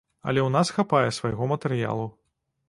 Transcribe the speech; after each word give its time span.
Але 0.29 0.39
ў 0.47 0.53
нас 0.55 0.71
хапае 0.77 1.09
свайго 1.19 1.51
матэрыялу. 1.53 2.11